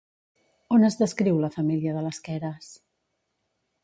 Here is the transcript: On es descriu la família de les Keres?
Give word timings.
On 0.77 0.85
es 0.87 0.95
descriu 1.01 1.37
la 1.43 1.51
família 1.57 1.93
de 1.99 2.03
les 2.07 2.21
Keres? 2.29 2.71